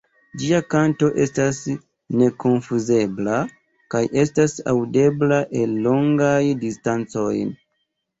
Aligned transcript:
Ĝia 0.43 0.59
kanto 0.73 1.07
estas 1.23 1.57
nekonfuzebla 2.21 3.35
kaj 3.95 4.01
estas 4.21 4.55
aŭdebla 4.73 5.39
el 5.61 5.77
longaj 5.89 6.41
distancoj. 6.65 7.35